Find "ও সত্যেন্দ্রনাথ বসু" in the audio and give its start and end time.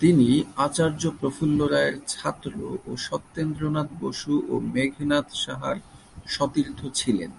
2.88-4.34